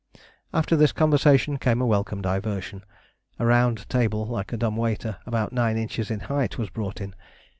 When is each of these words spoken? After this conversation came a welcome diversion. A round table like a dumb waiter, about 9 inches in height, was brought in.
After 0.51 0.75
this 0.75 0.91
conversation 0.93 1.57
came 1.57 1.79
a 1.79 1.85
welcome 1.85 2.23
diversion. 2.23 2.83
A 3.37 3.45
round 3.45 3.87
table 3.87 4.25
like 4.25 4.51
a 4.51 4.57
dumb 4.57 4.75
waiter, 4.75 5.17
about 5.27 5.53
9 5.53 5.77
inches 5.77 6.09
in 6.09 6.21
height, 6.21 6.57
was 6.57 6.71
brought 6.71 6.99
in. 6.99 7.13